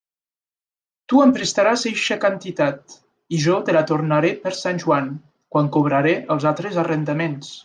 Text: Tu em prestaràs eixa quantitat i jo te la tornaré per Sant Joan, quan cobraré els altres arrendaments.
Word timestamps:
Tu 1.11 1.19
em 1.25 1.33
prestaràs 1.35 1.83
eixa 1.89 2.17
quantitat 2.23 2.95
i 3.39 3.43
jo 3.45 3.59
te 3.69 3.77
la 3.79 3.85
tornaré 3.95 4.33
per 4.47 4.55
Sant 4.63 4.83
Joan, 4.87 5.15
quan 5.57 5.73
cobraré 5.77 6.19
els 6.37 6.53
altres 6.55 6.85
arrendaments. 6.87 7.59